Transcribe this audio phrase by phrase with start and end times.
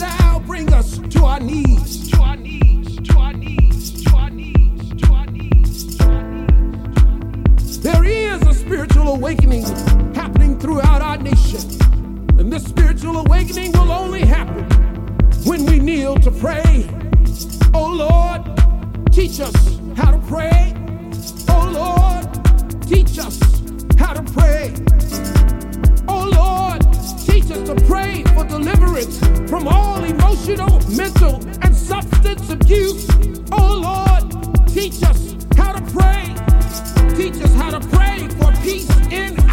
[0.00, 2.10] now bring us to our knees.
[2.10, 2.96] To our knees.
[3.08, 4.02] To our knees.
[4.04, 4.94] To our knees.
[4.96, 5.98] To our knees.
[7.80, 9.64] There is a spiritual awakening
[10.14, 11.60] happening throughout our nation.
[12.38, 14.64] And this spiritual awakening will only happen
[15.44, 16.88] when we kneel to pray.
[17.74, 18.42] Oh Lord,
[19.12, 20.74] teach us how to pray.
[21.48, 23.38] Oh Lord, teach us
[23.98, 24.74] how to pray.
[27.64, 29.18] To pray for deliverance
[29.48, 33.08] from all emotional, mental, and substance abuse.
[33.52, 36.34] Oh Lord, teach us how to pray.
[37.16, 39.43] Teach us how to pray for peace in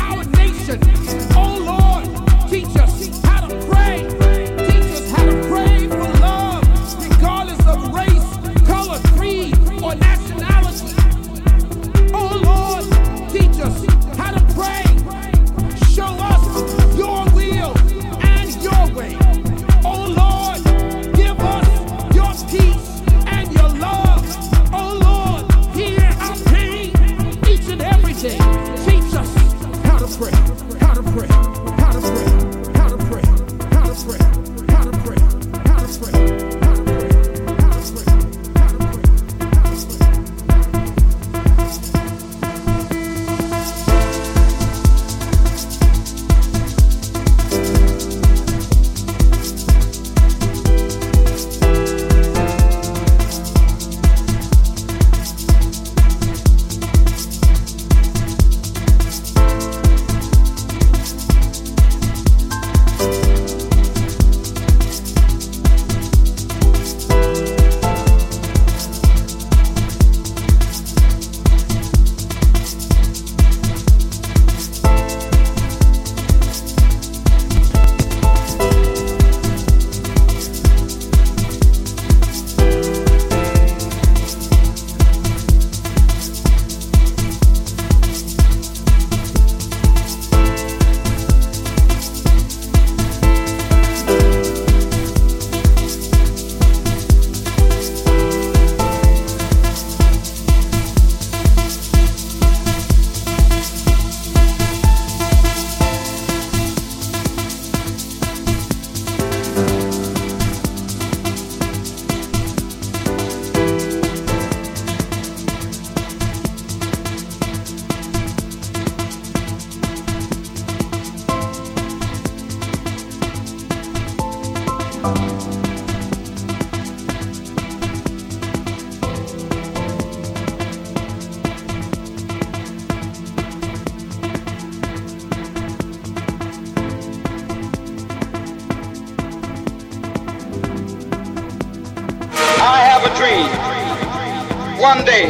[144.82, 145.30] One day,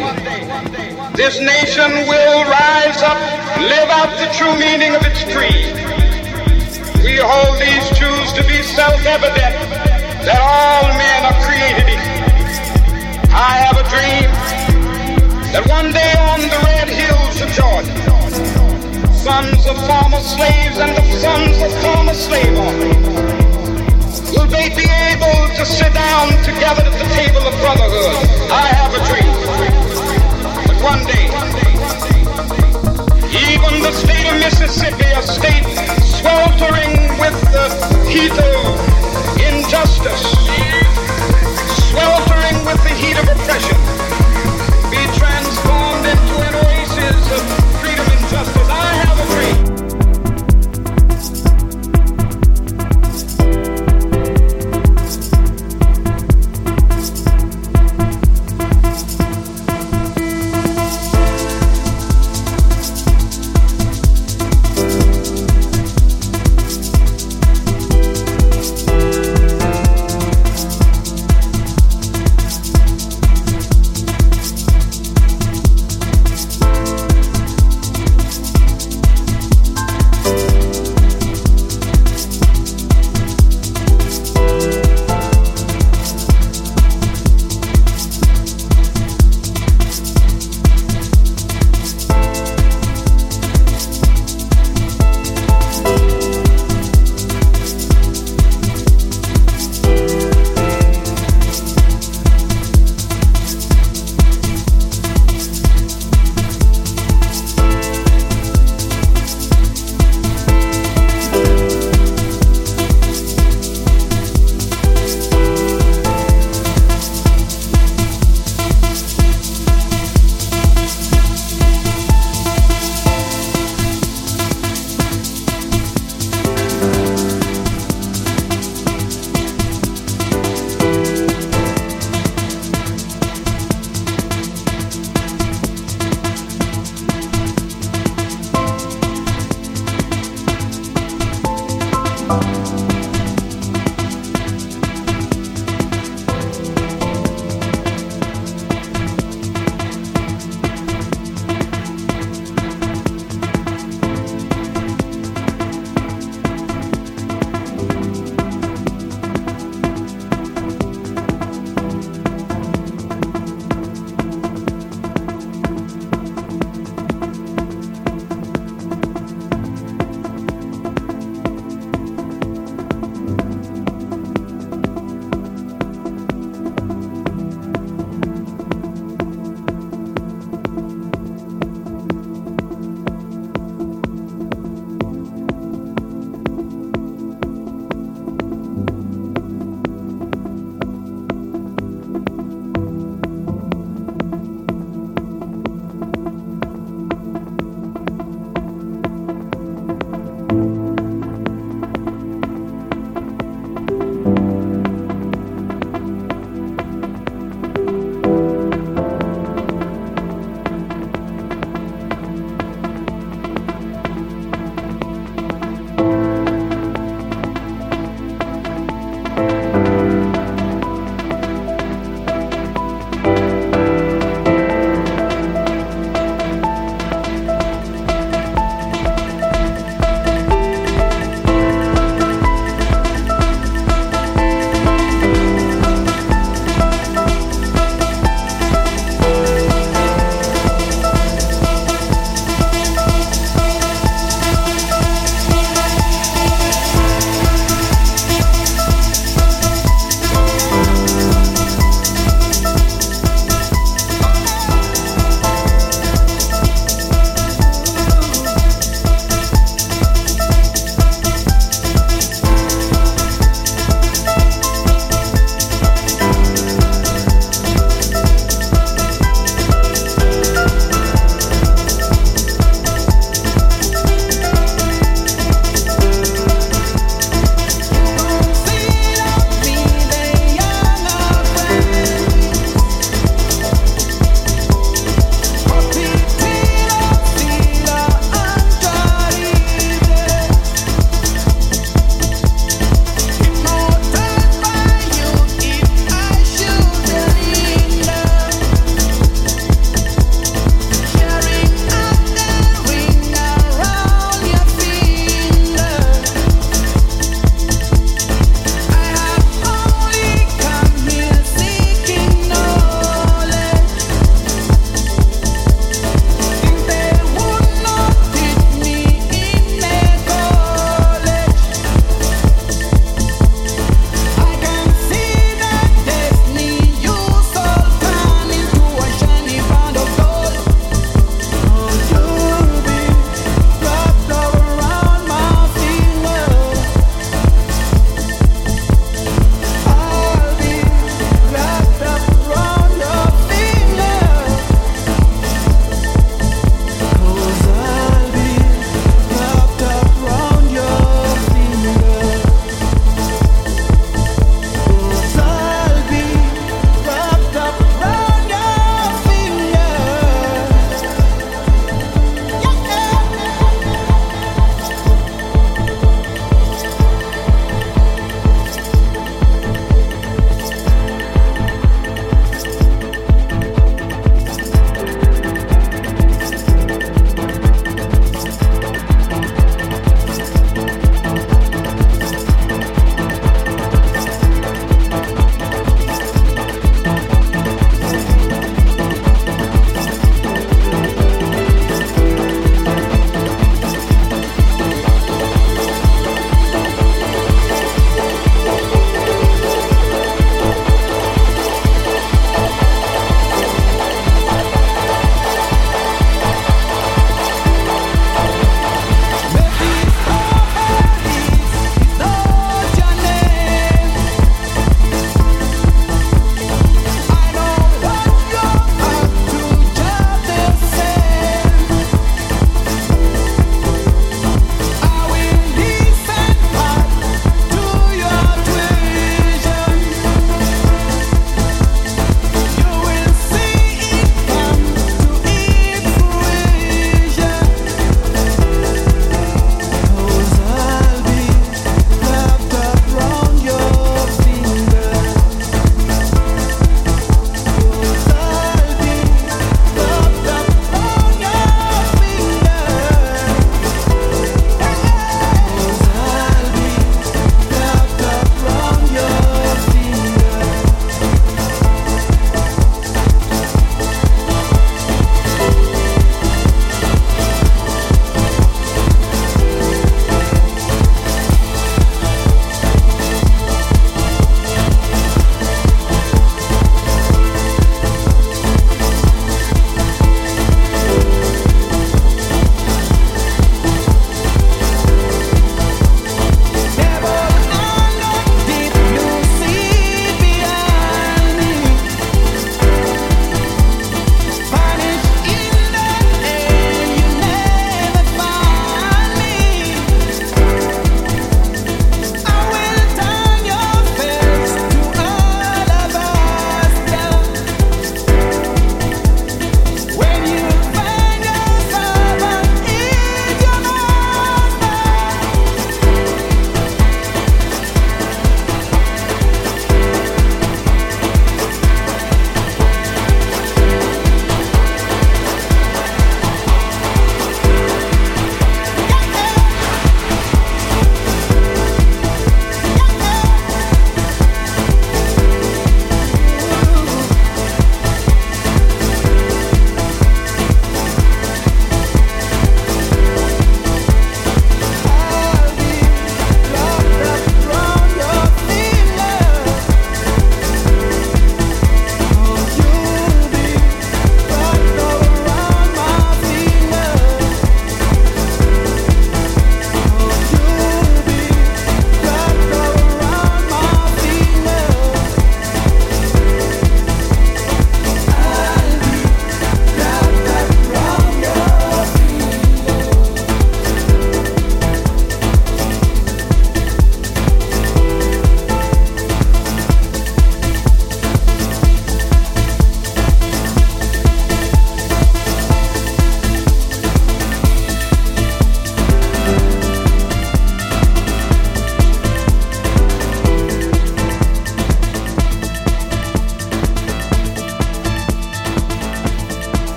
[1.14, 3.20] this nation will rise up,
[3.60, 5.76] live out the true meaning of its creed.
[7.04, 9.54] We hold these truths to be self-evident
[10.24, 12.16] that all men are created equal.
[13.36, 14.32] I have a dream
[15.52, 17.92] that one day on the red hills of Georgia,
[19.12, 23.12] sons of former slaves and the sons of former slave owners
[24.32, 28.16] will they be able to sit down together at the table of brotherhood?
[28.52, 29.41] I have a dream
[30.82, 31.26] one day.
[33.54, 35.64] Even the state of Mississippi, a state
[36.04, 37.68] sweltering with the
[38.10, 38.80] heat of
[39.38, 40.26] injustice,
[41.90, 44.01] sweltering with the heat of oppression.